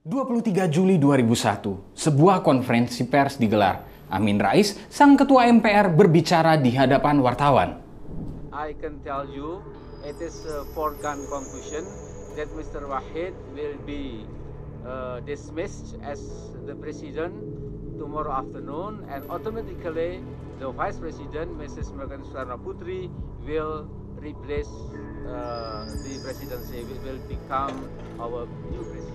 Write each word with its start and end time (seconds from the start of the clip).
23 0.00 0.72
Juli 0.72 0.96
2001, 0.96 1.92
sebuah 1.92 2.40
konferensi 2.40 3.04
pers 3.04 3.36
digelar. 3.36 3.84
Amin 4.08 4.40
Rais, 4.40 4.72
sang 4.88 5.12
ketua 5.12 5.44
MPR 5.52 5.92
berbicara 5.92 6.56
di 6.56 6.72
hadapan 6.72 7.20
wartawan. 7.20 7.76
I 8.48 8.72
can 8.80 8.96
tell 9.04 9.28
you 9.28 9.60
it 10.00 10.16
is 10.24 10.48
a 10.48 10.64
foregone 10.72 11.20
conclusion 11.28 11.84
that 12.32 12.48
Mr. 12.56 12.88
Wahid 12.88 13.36
will 13.52 13.76
be 13.84 14.24
uh, 14.88 15.20
dismissed 15.28 16.00
as 16.00 16.24
the 16.64 16.72
president 16.80 17.36
tomorrow 18.00 18.32
afternoon 18.40 19.04
and 19.12 19.28
automatically 19.28 20.24
the 20.64 20.72
vice 20.72 20.96
president 20.96 21.52
Mrs. 21.60 21.92
Megan 21.92 22.24
Sukarno 22.24 22.56
Putri 22.56 23.12
will 23.44 23.84
replace 24.16 24.72
uh, 25.28 25.84
the 26.08 26.24
presidency 26.24 26.88
will 27.04 27.20
become 27.28 27.84
our 28.16 28.48
new 28.72 28.80
president. 28.88 29.09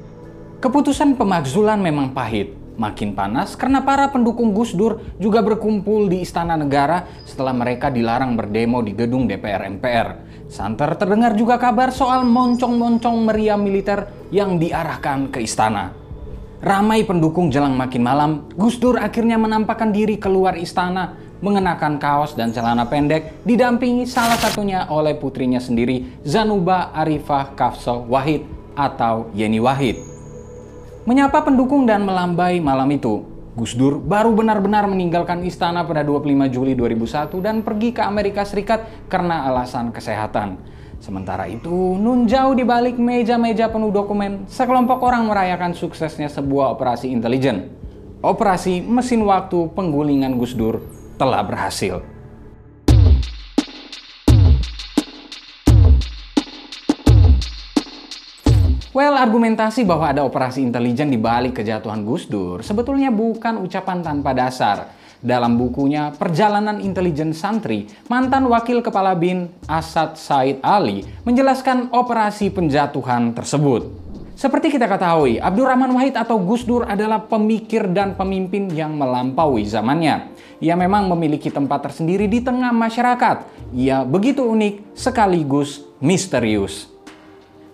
Keputusan 0.65 1.13
pemakzulan 1.13 1.77
memang 1.77 2.09
pahit, 2.09 2.57
makin 2.73 3.13
panas 3.13 3.53
karena 3.53 3.85
para 3.85 4.09
pendukung 4.09 4.49
Gus 4.49 4.73
Dur 4.73 4.97
juga 5.21 5.45
berkumpul 5.45 6.09
di 6.09 6.25
Istana 6.25 6.57
Negara 6.57 7.05
setelah 7.21 7.53
mereka 7.53 7.93
dilarang 7.93 8.33
berdemo 8.33 8.81
di 8.81 8.97
gedung 8.97 9.29
DPR 9.29 9.61
MPR. 9.77 10.07
Santer 10.49 10.97
terdengar 10.97 11.37
juga 11.37 11.61
kabar 11.61 11.93
soal 11.93 12.25
moncong-moncong 12.25 13.29
meriam 13.29 13.61
militer 13.61 14.09
yang 14.33 14.57
diarahkan 14.57 15.29
ke 15.29 15.45
istana. 15.45 15.93
Ramai 16.65 17.05
pendukung 17.05 17.53
jelang 17.53 17.77
makin 17.77 18.01
malam, 18.01 18.49
Gus 18.57 18.81
Dur 18.81 18.97
akhirnya 18.97 19.37
menampakkan 19.37 19.93
diri 19.93 20.17
keluar 20.17 20.57
istana 20.57 21.13
mengenakan 21.45 22.01
kaos 22.01 22.33
dan 22.33 22.49
celana 22.49 22.89
pendek 22.89 23.45
didampingi 23.45 24.09
salah 24.09 24.41
satunya 24.41 24.89
oleh 24.89 25.13
putrinya 25.13 25.61
sendiri 25.61 26.25
Zanuba 26.25 26.89
Arifah 26.89 27.53
Kafso 27.53 28.01
Wahid 28.09 28.49
atau 28.73 29.29
Yeni 29.37 29.61
Wahid. 29.61 30.14
Menyapa 31.05 31.45
pendukung 31.45 31.85
dan 31.85 32.01
melambai 32.01 32.57
malam 32.57 32.89
itu, 32.89 33.21
Gus 33.53 33.77
Dur 33.77 34.01
baru 34.01 34.33
benar-benar 34.33 34.89
meninggalkan 34.89 35.45
istana 35.45 35.85
pada 35.85 36.01
25 36.01 36.49
Juli 36.49 36.73
2001 36.73 37.45
dan 37.45 37.61
pergi 37.61 37.93
ke 37.93 38.01
Amerika 38.01 38.41
Serikat 38.41 39.05
karena 39.05 39.45
alasan 39.45 39.93
kesehatan. 39.93 40.57
Sementara 40.97 41.45
itu, 41.45 41.69
nun 41.69 42.25
jauh 42.25 42.57
di 42.57 42.65
balik 42.65 42.97
meja-meja 42.97 43.69
penuh 43.69 43.93
dokumen, 43.93 44.49
sekelompok 44.49 45.05
orang 45.05 45.29
merayakan 45.29 45.77
suksesnya 45.77 46.25
sebuah 46.25 46.73
operasi 46.73 47.13
intelijen. 47.13 47.69
Operasi 48.25 48.81
mesin 48.81 49.21
waktu 49.29 49.69
penggulingan 49.77 50.41
Gus 50.41 50.57
Dur 50.57 50.81
telah 51.21 51.45
berhasil. 51.45 52.14
Well, 58.95 59.19
argumentasi 59.19 59.83
bahwa 59.83 60.07
ada 60.07 60.23
operasi 60.23 60.63
intelijen 60.63 61.11
di 61.11 61.19
balik 61.19 61.59
kejatuhan 61.59 62.07
Gus 62.07 62.31
Dur 62.31 62.63
sebetulnya 62.63 63.11
bukan 63.11 63.59
ucapan 63.59 63.99
tanpa 63.99 64.31
dasar. 64.31 64.87
Dalam 65.19 65.59
bukunya 65.59 66.15
Perjalanan 66.15 66.79
Intelijen 66.79 67.35
Santri, 67.35 67.91
mantan 68.07 68.47
Wakil 68.47 68.79
Kepala 68.79 69.11
BIN 69.11 69.51
Asad 69.67 70.15
Said 70.15 70.63
Ali 70.63 71.03
menjelaskan 71.27 71.91
operasi 71.91 72.47
penjatuhan 72.55 73.35
tersebut. 73.35 73.91
Seperti 74.39 74.79
kita 74.79 74.87
ketahui, 74.87 75.43
Abdurrahman 75.43 75.91
Wahid 75.91 76.15
atau 76.15 76.39
Gus 76.39 76.63
Dur 76.63 76.87
adalah 76.87 77.19
pemikir 77.19 77.91
dan 77.91 78.15
pemimpin 78.15 78.71
yang 78.71 78.95
melampaui 78.95 79.67
zamannya. 79.67 80.31
Ia 80.63 80.79
memang 80.79 81.11
memiliki 81.11 81.51
tempat 81.51 81.91
tersendiri 81.91 82.31
di 82.31 82.39
tengah 82.39 82.71
masyarakat. 82.71 83.43
Ia 83.75 84.07
begitu 84.07 84.47
unik 84.47 84.95
sekaligus 84.95 85.83
misterius. 85.99 86.94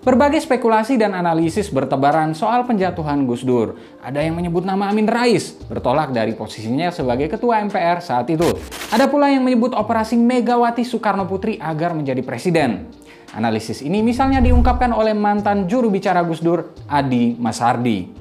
Berbagai 0.01 0.41
spekulasi 0.41 0.97
dan 0.97 1.13
analisis 1.13 1.69
bertebaran 1.69 2.33
soal 2.33 2.65
penjatuhan 2.65 3.21
Gus 3.29 3.45
Dur. 3.45 3.77
Ada 4.01 4.25
yang 4.25 4.33
menyebut 4.33 4.65
nama 4.65 4.89
Amin 4.89 5.05
Rais, 5.05 5.53
bertolak 5.69 6.09
dari 6.09 6.33
posisinya 6.33 6.89
sebagai 6.89 7.29
ketua 7.29 7.61
MPR 7.61 8.01
saat 8.01 8.25
itu. 8.33 8.49
Ada 8.89 9.05
pula 9.05 9.29
yang 9.29 9.45
menyebut 9.45 9.77
operasi 9.77 10.17
Megawati 10.17 10.81
Soekarno 10.81 11.29
Putri 11.29 11.61
agar 11.61 11.93
menjadi 11.93 12.25
presiden. 12.25 12.89
Analisis 13.37 13.85
ini 13.85 14.01
misalnya 14.01 14.41
diungkapkan 14.41 14.89
oleh 14.89 15.13
mantan 15.13 15.69
juru 15.69 15.93
bicara 15.93 16.25
Gus 16.25 16.41
Dur, 16.41 16.73
Adi 16.89 17.37
Masardi. 17.37 18.20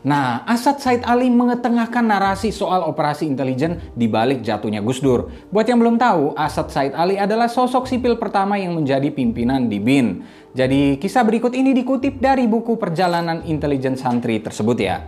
Nah, 0.00 0.48
Asad 0.48 0.80
Said 0.80 1.04
Ali 1.04 1.28
mengetengahkan 1.28 2.00
narasi 2.00 2.48
soal 2.48 2.80
operasi 2.88 3.28
intelijen 3.28 3.92
di 3.92 4.08
balik 4.08 4.40
jatuhnya 4.40 4.80
Gus 4.80 5.04
Dur. 5.04 5.28
Buat 5.52 5.68
yang 5.68 5.76
belum 5.76 6.00
tahu, 6.00 6.32
Asad 6.40 6.72
Said 6.72 6.92
Ali 6.96 7.20
adalah 7.20 7.52
sosok 7.52 7.84
sipil 7.84 8.16
pertama 8.16 8.56
yang 8.56 8.72
menjadi 8.72 9.12
pimpinan 9.12 9.68
di 9.68 9.76
BIN. 9.76 10.24
Jadi, 10.56 10.96
kisah 10.96 11.20
berikut 11.20 11.52
ini 11.52 11.76
dikutip 11.76 12.16
dari 12.16 12.48
buku 12.48 12.80
Perjalanan 12.80 13.44
Intelijen 13.44 13.92
Santri 14.00 14.40
tersebut 14.40 14.78
ya. 14.80 15.04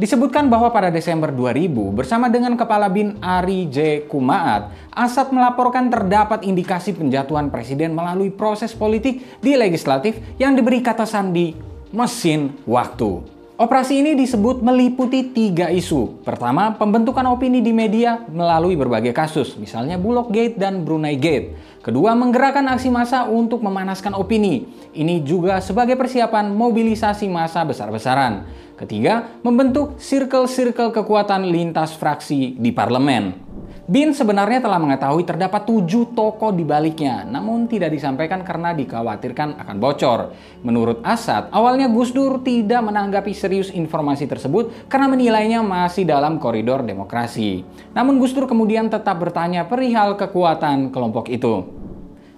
Disebutkan 0.00 0.48
bahwa 0.48 0.72
pada 0.72 0.88
Desember 0.88 1.28
2000 1.28 1.72
bersama 1.92 2.32
dengan 2.32 2.56
Kepala 2.56 2.88
BIN 2.88 3.20
Ari 3.20 3.68
J. 3.68 4.08
Kumaat, 4.08 4.72
Asad 4.96 5.28
melaporkan 5.28 5.92
terdapat 5.92 6.40
indikasi 6.40 6.96
penjatuhan 6.96 7.52
presiden 7.52 7.92
melalui 7.92 8.32
proses 8.32 8.72
politik 8.72 9.20
di 9.44 9.60
legislatif 9.60 10.16
yang 10.40 10.56
diberi 10.56 10.80
kata 10.80 11.04
sandi 11.04 11.52
mesin 11.92 12.56
waktu. 12.64 13.35
Operasi 13.56 14.04
ini 14.04 14.12
disebut 14.12 14.60
meliputi 14.60 15.32
tiga 15.32 15.72
isu. 15.72 16.20
Pertama, 16.28 16.76
pembentukan 16.76 17.24
opini 17.24 17.64
di 17.64 17.72
media 17.72 18.20
melalui 18.28 18.76
berbagai 18.76 19.16
kasus, 19.16 19.56
misalnya 19.56 19.96
Bulog 19.96 20.28
Gate 20.28 20.60
dan 20.60 20.84
Brunei 20.84 21.16
Gate. 21.16 21.56
Kedua, 21.80 22.12
menggerakkan 22.12 22.68
aksi 22.68 22.92
massa 22.92 23.24
untuk 23.24 23.64
memanaskan 23.64 24.12
opini. 24.12 24.68
Ini 24.92 25.24
juga 25.24 25.64
sebagai 25.64 25.96
persiapan 25.96 26.52
mobilisasi 26.52 27.32
massa 27.32 27.64
besar-besaran. 27.64 28.44
Ketiga, 28.76 29.40
membentuk 29.40 29.96
circle-circle 29.96 30.92
kekuatan 30.92 31.48
lintas 31.48 31.96
fraksi 31.96 32.60
di 32.60 32.76
parlemen. 32.76 33.45
Bin 33.86 34.10
sebenarnya 34.10 34.66
telah 34.66 34.82
mengetahui 34.82 35.22
terdapat 35.22 35.62
tujuh 35.62 36.10
toko 36.10 36.50
di 36.50 36.66
baliknya, 36.66 37.22
namun 37.22 37.70
tidak 37.70 37.94
disampaikan 37.94 38.42
karena 38.42 38.74
dikhawatirkan 38.74 39.62
akan 39.62 39.76
bocor. 39.78 40.34
Menurut 40.66 41.06
Asad, 41.06 41.54
awalnya 41.54 41.86
Gus 41.86 42.10
Dur 42.10 42.42
tidak 42.42 42.82
menanggapi 42.82 43.30
serius 43.30 43.70
informasi 43.70 44.26
tersebut 44.26 44.90
karena 44.90 45.06
menilainya 45.06 45.62
masih 45.62 46.02
dalam 46.02 46.42
koridor 46.42 46.82
demokrasi. 46.82 47.62
Namun 47.94 48.18
Gus 48.18 48.34
Dur 48.34 48.50
kemudian 48.50 48.90
tetap 48.90 49.22
bertanya 49.22 49.62
perihal 49.70 50.18
kekuatan 50.18 50.90
kelompok 50.90 51.30
itu. 51.30 51.85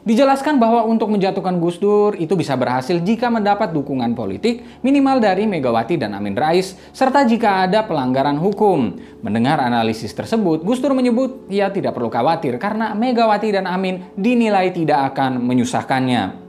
Dijelaskan 0.09 0.57
bahwa 0.57 0.89
untuk 0.89 1.13
menjatuhkan 1.13 1.61
Gus 1.61 1.77
Dur 1.77 2.17
itu 2.17 2.33
bisa 2.33 2.57
berhasil 2.57 2.97
jika 2.97 3.29
mendapat 3.29 3.77
dukungan 3.77 4.17
politik 4.17 4.81
minimal 4.81 5.21
dari 5.21 5.45
Megawati 5.45 6.01
dan 6.01 6.17
Amin 6.17 6.33
Rais, 6.33 6.73
serta 6.97 7.29
jika 7.29 7.69
ada 7.69 7.85
pelanggaran 7.85 8.41
hukum. 8.41 8.97
Mendengar 9.21 9.61
analisis 9.61 10.17
tersebut, 10.17 10.65
Gus 10.65 10.81
Dur 10.81 10.97
menyebut 10.97 11.45
ia 11.53 11.69
tidak 11.69 11.93
perlu 11.93 12.09
khawatir 12.09 12.57
karena 12.57 12.97
Megawati 12.97 13.53
dan 13.53 13.69
Amin 13.69 14.09
dinilai 14.17 14.73
tidak 14.73 15.13
akan 15.13 15.45
menyusahkannya. 15.45 16.49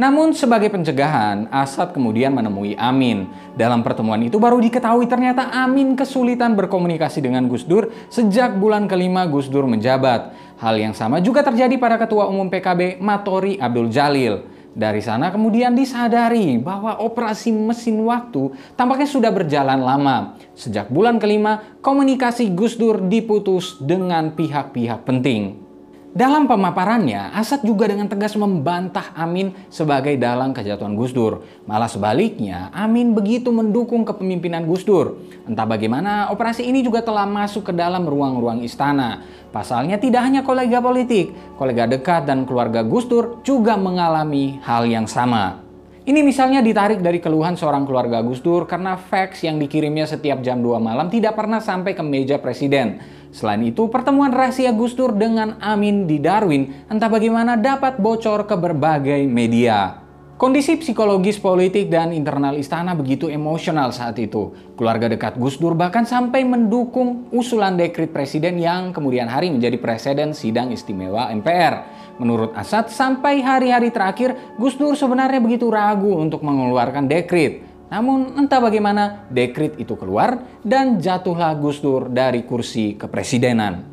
Namun 0.00 0.32
sebagai 0.32 0.72
pencegahan, 0.72 1.44
Asad 1.52 1.92
kemudian 1.92 2.32
menemui 2.32 2.72
Amin. 2.78 3.28
Dalam 3.52 3.84
pertemuan 3.84 4.16
itu 4.24 4.40
baru 4.40 4.56
diketahui 4.56 5.04
ternyata 5.04 5.52
Amin 5.52 5.92
kesulitan 5.92 6.56
berkomunikasi 6.56 7.20
dengan 7.20 7.44
Gus 7.50 7.68
Dur 7.68 7.92
sejak 8.08 8.56
bulan 8.56 8.88
kelima 8.88 9.28
Gus 9.28 9.52
Dur 9.52 9.68
menjabat. 9.68 10.49
Hal 10.60 10.76
yang 10.76 10.92
sama 10.92 11.24
juga 11.24 11.40
terjadi 11.40 11.72
pada 11.80 11.96
Ketua 11.96 12.28
Umum 12.28 12.52
PKB 12.52 13.00
Matori 13.00 13.56
Abdul 13.56 13.88
Jalil. 13.88 14.44
Dari 14.76 15.00
sana 15.00 15.32
kemudian 15.32 15.72
disadari 15.72 16.60
bahwa 16.60 17.00
operasi 17.00 17.48
mesin 17.48 17.96
waktu 18.04 18.52
tampaknya 18.76 19.08
sudah 19.08 19.32
berjalan 19.32 19.80
lama. 19.80 20.36
Sejak 20.52 20.92
bulan 20.92 21.16
kelima, 21.16 21.64
komunikasi 21.80 22.52
Gus 22.52 22.76
Dur 22.76 23.00
diputus 23.08 23.80
dengan 23.80 24.36
pihak-pihak 24.36 25.08
penting. 25.08 25.69
Dalam 26.10 26.50
pemaparannya, 26.50 27.30
Asad 27.30 27.62
juga 27.62 27.86
dengan 27.86 28.10
tegas 28.10 28.34
membantah 28.34 29.14
Amin 29.14 29.54
sebagai 29.70 30.18
dalang 30.18 30.50
kejatuhan 30.50 30.98
Gus 30.98 31.14
Dur. 31.14 31.46
Malah 31.70 31.86
sebaliknya, 31.86 32.66
Amin 32.74 33.14
begitu 33.14 33.54
mendukung 33.54 34.02
kepemimpinan 34.02 34.66
Gus 34.66 34.82
Dur. 34.82 35.22
Entah 35.46 35.62
bagaimana, 35.62 36.34
operasi 36.34 36.66
ini 36.66 36.82
juga 36.82 37.06
telah 37.06 37.30
masuk 37.30 37.70
ke 37.70 37.72
dalam 37.78 38.10
ruang-ruang 38.10 38.58
istana. 38.66 39.22
Pasalnya 39.54 40.02
tidak 40.02 40.26
hanya 40.26 40.42
kolega 40.42 40.82
politik, 40.82 41.30
kolega 41.54 41.86
dekat 41.86 42.26
dan 42.26 42.42
keluarga 42.42 42.82
Gus 42.82 43.06
Dur 43.06 43.38
juga 43.46 43.78
mengalami 43.78 44.58
hal 44.66 44.90
yang 44.90 45.06
sama. 45.06 45.69
Ini 46.00 46.24
misalnya 46.24 46.64
ditarik 46.64 47.04
dari 47.04 47.20
keluhan 47.20 47.60
seorang 47.60 47.84
keluarga 47.84 48.24
Gus 48.24 48.40
Dur 48.40 48.64
karena 48.64 48.96
fax 48.96 49.44
yang 49.44 49.60
dikirimnya 49.60 50.08
setiap 50.08 50.40
jam 50.40 50.64
2 50.64 50.80
malam 50.80 51.12
tidak 51.12 51.36
pernah 51.36 51.60
sampai 51.60 51.92
ke 51.92 52.00
meja 52.00 52.40
presiden. 52.40 53.04
Selain 53.36 53.60
itu, 53.60 53.84
pertemuan 53.92 54.32
rahasia 54.32 54.72
Gus 54.72 54.96
Dur 54.96 55.12
dengan 55.12 55.60
Amin 55.60 56.08
di 56.08 56.16
Darwin 56.16 56.88
entah 56.88 57.12
bagaimana 57.12 57.60
dapat 57.60 58.00
bocor 58.00 58.48
ke 58.48 58.56
berbagai 58.56 59.28
media. 59.28 59.99
Kondisi 60.40 60.80
psikologis 60.80 61.36
politik 61.36 61.92
dan 61.92 62.16
internal 62.16 62.56
istana 62.56 62.96
begitu 62.96 63.28
emosional 63.28 63.92
saat 63.92 64.16
itu. 64.16 64.56
Keluarga 64.72 65.04
dekat 65.04 65.36
Gus 65.36 65.60
Dur 65.60 65.76
bahkan 65.76 66.08
sampai 66.08 66.48
mendukung 66.48 67.28
usulan 67.28 67.76
dekrit 67.76 68.08
presiden 68.08 68.56
yang 68.56 68.96
kemudian 68.96 69.28
hari 69.28 69.52
menjadi 69.52 69.76
presiden 69.76 70.32
sidang 70.32 70.72
istimewa 70.72 71.28
MPR. 71.28 71.84
Menurut 72.16 72.56
Asad, 72.56 72.88
sampai 72.88 73.44
hari-hari 73.44 73.92
terakhir 73.92 74.56
Gus 74.56 74.80
Dur 74.80 74.96
sebenarnya 74.96 75.44
begitu 75.44 75.68
ragu 75.68 76.16
untuk 76.16 76.40
mengeluarkan 76.40 77.04
dekrit. 77.04 77.60
Namun 77.92 78.40
entah 78.40 78.64
bagaimana 78.64 79.28
dekrit 79.28 79.76
itu 79.76 79.92
keluar 79.92 80.40
dan 80.64 80.96
jatuhlah 80.96 81.52
Gus 81.60 81.84
Dur 81.84 82.08
dari 82.08 82.48
kursi 82.48 82.96
kepresidenan. 82.96 83.89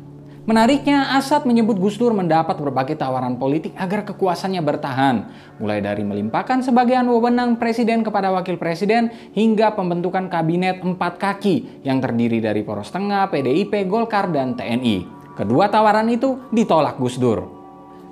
Menariknya, 0.48 1.12
Asad 1.12 1.44
menyebut 1.44 1.76
Gus 1.76 2.00
Dur 2.00 2.16
mendapat 2.16 2.56
berbagai 2.56 2.96
tawaran 2.96 3.36
politik 3.36 3.76
agar 3.76 4.00
kekuasaannya 4.08 4.64
bertahan, 4.64 5.16
mulai 5.60 5.84
dari 5.84 6.00
melimpahkan 6.00 6.64
sebagian 6.64 7.04
wewenang 7.04 7.60
presiden 7.60 8.00
kepada 8.00 8.32
wakil 8.32 8.56
presiden 8.56 9.12
hingga 9.36 9.76
pembentukan 9.76 10.32
kabinet 10.32 10.80
empat 10.80 11.20
kaki 11.20 11.84
yang 11.84 12.00
terdiri 12.00 12.40
dari 12.40 12.64
Poros 12.64 12.88
Tengah, 12.88 13.28
PDIP, 13.28 13.84
Golkar, 13.92 14.32
dan 14.32 14.56
TNI. 14.56 15.04
Kedua 15.36 15.68
tawaran 15.68 16.08
itu 16.08 16.40
ditolak 16.48 16.96
Gus 16.96 17.20
Dur. 17.20 17.57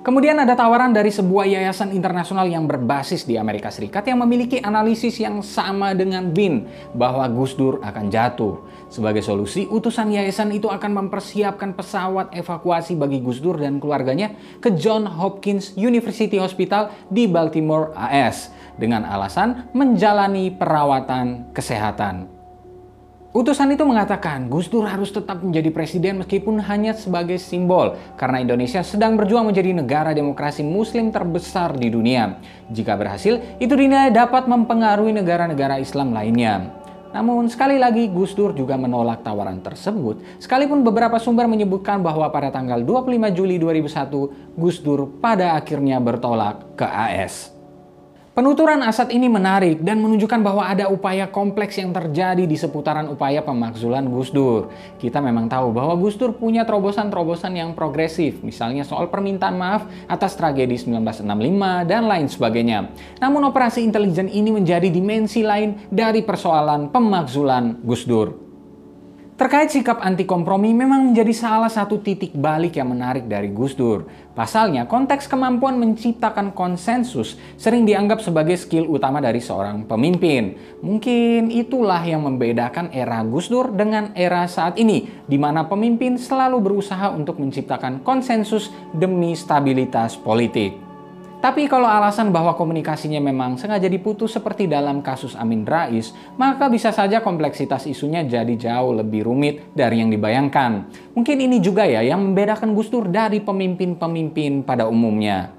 Kemudian 0.07 0.39
ada 0.39 0.55
tawaran 0.55 0.95
dari 0.95 1.11
sebuah 1.11 1.51
yayasan 1.51 1.91
internasional 1.91 2.47
yang 2.47 2.63
berbasis 2.63 3.27
di 3.27 3.35
Amerika 3.35 3.67
Serikat 3.67 4.07
yang 4.07 4.23
memiliki 4.23 4.55
analisis 4.63 5.19
yang 5.19 5.43
sama 5.43 5.91
dengan 5.91 6.31
BIN 6.31 6.63
bahwa 6.95 7.27
Gus 7.27 7.59
Dur 7.59 7.83
akan 7.83 8.07
jatuh. 8.07 8.55
Sebagai 8.87 9.19
solusi, 9.19 9.67
utusan 9.67 10.15
yayasan 10.15 10.55
itu 10.55 10.71
akan 10.71 10.95
mempersiapkan 10.95 11.75
pesawat 11.75 12.31
evakuasi 12.31 12.95
bagi 12.95 13.19
Gus 13.19 13.43
Dur 13.43 13.59
dan 13.59 13.83
keluarganya 13.83 14.31
ke 14.63 14.71
John 14.79 15.03
Hopkins 15.11 15.75
University 15.75 16.39
Hospital 16.39 16.87
di 17.11 17.27
Baltimore, 17.27 17.91
AS 17.91 18.47
dengan 18.79 19.03
alasan 19.03 19.67
menjalani 19.75 20.55
perawatan 20.55 21.51
kesehatan. 21.51 22.36
Utusan 23.37 23.69
itu 23.69 23.85
mengatakan 23.85 24.49
Gus 24.49 24.65
Dur 24.65 24.89
harus 24.89 25.13
tetap 25.13 25.45
menjadi 25.45 25.69
presiden 25.69 26.25
meskipun 26.25 26.57
hanya 26.57 26.97
sebagai 26.97 27.37
simbol 27.37 27.93
karena 28.17 28.41
Indonesia 28.41 28.81
sedang 28.81 29.13
berjuang 29.13 29.45
menjadi 29.45 29.77
negara 29.77 30.09
demokrasi 30.17 30.65
muslim 30.65 31.13
terbesar 31.13 31.77
di 31.77 31.93
dunia. 31.93 32.41
Jika 32.73 32.97
berhasil, 32.97 33.37
itu 33.61 33.77
dinilai 33.77 34.09
dapat 34.09 34.49
mempengaruhi 34.49 35.13
negara-negara 35.13 35.77
Islam 35.77 36.17
lainnya. 36.17 36.73
Namun 37.13 37.45
sekali 37.45 37.77
lagi 37.77 38.09
Gus 38.09 38.33
Dur 38.33 38.57
juga 38.57 38.73
menolak 38.73 39.21
tawaran 39.21 39.61
tersebut 39.61 40.41
sekalipun 40.41 40.81
beberapa 40.81 41.21
sumber 41.21 41.45
menyebutkan 41.45 42.01
bahwa 42.01 42.25
pada 42.33 42.49
tanggal 42.49 42.81
25 42.81 43.37
Juli 43.37 43.61
2001 43.61 44.57
Gus 44.57 44.81
Dur 44.81 45.13
pada 45.21 45.53
akhirnya 45.53 46.01
bertolak 46.01 46.73
ke 46.73 46.89
AS. 46.89 47.56
Penuturan 48.37 48.85
Asad 48.85 49.09
ini 49.09 49.25
menarik 49.25 49.81
dan 49.81 49.97
menunjukkan 49.97 50.45
bahwa 50.45 50.61
ada 50.61 50.93
upaya 50.93 51.25
kompleks 51.25 51.81
yang 51.81 51.89
terjadi 51.89 52.45
di 52.45 52.53
seputaran 52.53 53.09
upaya 53.09 53.41
pemakzulan 53.41 54.05
Gus 54.05 54.29
Dur. 54.29 54.69
Kita 55.01 55.17
memang 55.17 55.49
tahu 55.49 55.73
bahwa 55.73 55.97
Gus 55.97 56.21
Dur 56.21 56.37
punya 56.37 56.61
terobosan-terobosan 56.61 57.57
yang 57.57 57.73
progresif, 57.73 58.45
misalnya 58.45 58.85
soal 58.85 59.09
permintaan 59.09 59.57
maaf 59.57 59.89
atas 60.05 60.37
tragedi 60.37 60.77
1965 60.77 61.89
dan 61.89 62.05
lain 62.05 62.29
sebagainya. 62.29 62.93
Namun 63.17 63.41
operasi 63.49 63.81
intelijen 63.81 64.29
ini 64.29 64.53
menjadi 64.53 64.85
dimensi 64.85 65.41
lain 65.41 65.89
dari 65.89 66.21
persoalan 66.21 66.93
pemakzulan 66.93 67.81
Gus 67.81 68.05
Dur. 68.05 68.46
Terkait 69.37 69.69
sikap 69.69 70.01
anti 70.01 70.25
kompromi 70.25 70.73
memang 70.73 71.13
menjadi 71.13 71.29
salah 71.29 71.69
satu 71.69 72.01
titik 72.01 72.33
balik 72.33 72.73
yang 72.81 72.89
menarik 72.89 73.29
dari 73.29 73.53
Gus 73.53 73.77
Dur. 73.77 74.09
Pasalnya, 74.33 74.89
konteks 74.89 75.29
kemampuan 75.29 75.77
menciptakan 75.77 76.57
konsensus 76.57 77.37
sering 77.53 77.85
dianggap 77.85 78.17
sebagai 78.17 78.57
skill 78.57 78.89
utama 78.89 79.21
dari 79.21 79.37
seorang 79.37 79.85
pemimpin. 79.85 80.57
Mungkin 80.81 81.53
itulah 81.53 82.01
yang 82.01 82.25
membedakan 82.25 82.89
era 82.89 83.21
Gus 83.21 83.53
Dur 83.53 83.69
dengan 83.77 84.09
era 84.17 84.41
saat 84.49 84.81
ini, 84.81 85.05
di 85.29 85.37
mana 85.37 85.69
pemimpin 85.69 86.17
selalu 86.17 86.57
berusaha 86.57 87.13
untuk 87.13 87.37
menciptakan 87.37 88.01
konsensus 88.01 88.73
demi 88.89 89.37
stabilitas 89.37 90.17
politik. 90.17 90.86
Tapi 91.37 91.69
kalau 91.69 91.85
alasan 91.85 92.33
bahwa 92.33 92.57
komunikasinya 92.57 93.21
memang 93.21 93.61
sengaja 93.61 93.85
diputus 93.85 94.33
seperti 94.33 94.65
dalam 94.65 95.05
kasus 95.05 95.37
Amin 95.37 95.69
Rais, 95.69 96.09
maka 96.33 96.65
bisa 96.65 96.89
saja 96.89 97.21
kompleksitas 97.21 97.85
isunya 97.85 98.25
jadi 98.25 98.57
jauh 98.57 98.97
lebih 98.97 99.21
rumit 99.25 99.69
dari 99.77 100.01
yang 100.01 100.09
dibayangkan. 100.09 100.89
Mungkin 101.13 101.37
ini 101.37 101.61
juga 101.61 101.85
ya 101.85 102.01
yang 102.01 102.21
membedakan 102.25 102.73
Gus 102.73 102.89
Dur 102.89 103.05
dari 103.05 103.37
pemimpin-pemimpin 103.41 104.65
pada 104.65 104.89
umumnya. 104.89 105.56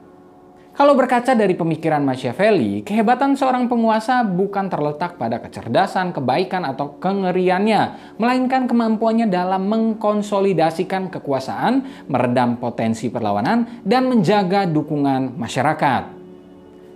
Kalau 0.78 0.94
berkaca 0.94 1.34
dari 1.34 1.58
pemikiran 1.58 2.06
Machiavelli, 2.06 2.86
kehebatan 2.86 3.34
seorang 3.34 3.66
penguasa 3.66 4.22
bukan 4.22 4.70
terletak 4.70 5.18
pada 5.18 5.42
kecerdasan, 5.42 6.14
kebaikan, 6.14 6.62
atau 6.62 6.94
kengeriannya, 7.02 8.14
melainkan 8.14 8.70
kemampuannya 8.70 9.26
dalam 9.26 9.66
mengkonsolidasikan 9.66 11.10
kekuasaan, 11.10 12.06
meredam 12.06 12.62
potensi 12.62 13.10
perlawanan, 13.10 13.82
dan 13.82 14.06
menjaga 14.06 14.70
dukungan 14.70 15.34
masyarakat. 15.34 16.17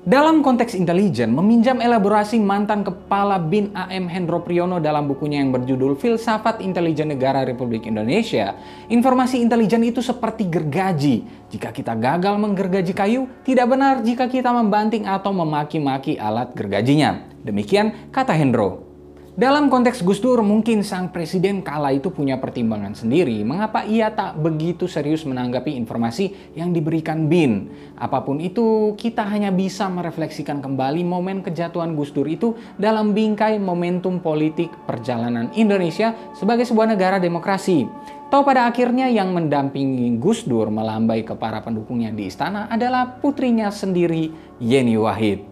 Dalam 0.03 0.43
konteks 0.43 0.75
intelijen, 0.75 1.31
meminjam 1.31 1.79
elaborasi 1.79 2.35
mantan 2.43 2.83
kepala 2.83 3.39
BIN 3.39 3.71
AM 3.71 4.11
Hendro 4.11 4.43
Priyono 4.43 4.83
dalam 4.83 5.07
bukunya 5.07 5.39
yang 5.39 5.55
berjudul 5.55 5.95
Filsafat 5.95 6.59
Intelijen 6.59 7.15
Negara 7.15 7.47
Republik 7.47 7.87
Indonesia, 7.87 8.59
informasi 8.91 9.39
intelijen 9.39 9.87
itu 9.87 10.03
seperti 10.03 10.51
gergaji. 10.51 11.23
Jika 11.55 11.71
kita 11.71 11.95
gagal 11.95 12.35
menggergaji 12.35 12.91
kayu, 12.91 13.31
tidak 13.47 13.71
benar 13.71 14.03
jika 14.03 14.27
kita 14.27 14.51
membanting 14.51 15.07
atau 15.07 15.31
memaki-maki 15.31 16.19
alat 16.19 16.51
gergajinya. 16.51 17.23
Demikian 17.47 18.11
kata 18.11 18.35
Hendro. 18.35 18.92
Dalam 19.33 19.73
konteks 19.73 20.05
Gus 20.05 20.21
Dur, 20.21 20.45
mungkin 20.45 20.85
sang 20.85 21.09
presiden 21.09 21.65
kala 21.65 21.97
itu 21.97 22.13
punya 22.13 22.37
pertimbangan 22.37 22.93
sendiri 22.93 23.41
mengapa 23.49 23.81
ia 23.89 24.13
tak 24.13 24.37
begitu 24.37 24.85
serius 24.85 25.25
menanggapi 25.25 25.73
informasi 25.73 26.53
yang 26.53 26.69
diberikan 26.69 27.33
BIN. 27.33 27.73
Apa 27.97 28.21
pun 28.29 28.45
itu, 28.45 28.93
kita 28.93 29.25
hanya 29.25 29.49
bisa 29.49 29.89
merefleksikan 29.89 30.61
kembali 30.61 31.01
momen 31.09 31.41
kejatuhan 31.41 31.97
Gus 31.97 32.13
Dur 32.13 32.29
itu 32.29 32.61
dalam 32.77 33.17
bingkai 33.17 33.57
momentum 33.57 34.21
politik 34.21 34.69
perjalanan 34.85 35.49
Indonesia 35.57 36.13
sebagai 36.37 36.69
sebuah 36.69 36.93
negara 36.93 37.17
demokrasi. 37.17 37.89
Tahu 38.29 38.43
pada 38.45 38.69
akhirnya 38.69 39.09
yang 39.09 39.33
mendampingi 39.33 40.13
Gus 40.21 40.45
Dur 40.45 40.69
melambai 40.69 41.25
ke 41.25 41.33
para 41.41 41.65
pendukungnya 41.65 42.13
di 42.13 42.29
istana 42.29 42.69
adalah 42.69 43.17
putrinya 43.17 43.73
sendiri, 43.73 44.29
Yeni 44.61 45.01
Wahid. 45.01 45.52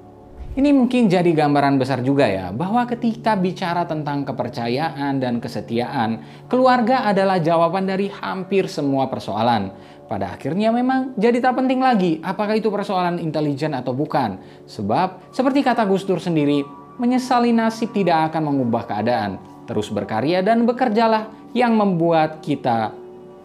Ini 0.51 0.75
mungkin 0.75 1.07
jadi 1.07 1.31
gambaran 1.31 1.79
besar 1.79 2.03
juga 2.03 2.27
ya, 2.27 2.51
bahwa 2.51 2.83
ketika 2.83 3.39
bicara 3.39 3.87
tentang 3.87 4.27
kepercayaan 4.27 5.23
dan 5.23 5.39
kesetiaan, 5.39 6.27
keluarga 6.51 7.07
adalah 7.07 7.39
jawaban 7.39 7.87
dari 7.87 8.11
hampir 8.11 8.67
semua 8.67 9.07
persoalan. 9.07 9.71
Pada 10.11 10.35
akhirnya 10.35 10.75
memang 10.75 11.15
jadi 11.15 11.39
tak 11.39 11.55
penting 11.55 11.79
lagi 11.79 12.19
apakah 12.19 12.59
itu 12.59 12.67
persoalan 12.67 13.23
intelijen 13.23 13.79
atau 13.79 13.95
bukan. 13.95 14.43
Sebab, 14.67 15.31
seperti 15.31 15.63
kata 15.63 15.87
Gus 15.87 16.03
Dur 16.03 16.19
sendiri, 16.19 16.67
menyesali 16.99 17.55
nasib 17.55 17.95
tidak 17.95 18.35
akan 18.35 18.51
mengubah 18.51 18.91
keadaan. 18.91 19.39
Terus 19.71 19.87
berkarya 19.87 20.43
dan 20.43 20.67
bekerjalah 20.67 21.31
yang 21.55 21.79
membuat 21.79 22.43
kita 22.43 22.91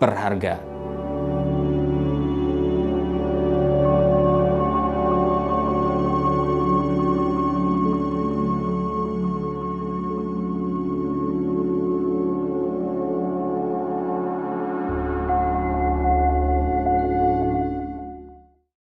berharga. 0.01 0.74